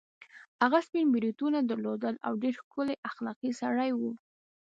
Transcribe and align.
هغه 0.61 0.79
سپین 0.87 1.05
بریتونه 1.15 1.59
درلودل 1.69 2.15
او 2.27 2.33
ډېر 2.43 2.53
ښکلی 2.61 2.95
اخلاقي 3.09 3.51
سړی 3.61 3.91
وو. 3.95 4.11